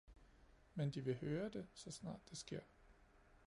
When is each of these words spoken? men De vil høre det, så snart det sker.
men 0.73 0.89
De 0.91 1.01
vil 1.05 1.17
høre 1.19 1.49
det, 1.49 1.67
så 1.73 1.91
snart 1.91 2.29
det 2.29 2.37
sker. 2.37 2.59